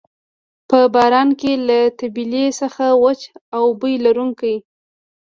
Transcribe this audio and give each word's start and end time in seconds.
په 0.69 0.79
باران 0.93 1.29
کې 1.39 1.51
له 1.67 1.79
طبیلې 1.99 2.45
څخه 2.59 2.85
وچ 3.03 3.21
او 3.55 3.63
بوی 3.79 3.95
لرونکی. 4.05 4.55